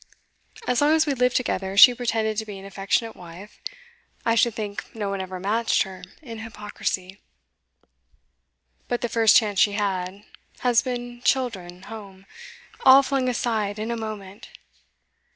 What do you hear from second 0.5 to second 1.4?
As long as we lived